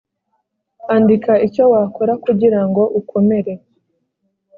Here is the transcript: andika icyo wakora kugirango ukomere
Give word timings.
andika 0.95 1.33
icyo 1.47 1.63
wakora 1.73 2.13
kugirango 2.23 2.81
ukomere 2.99 3.53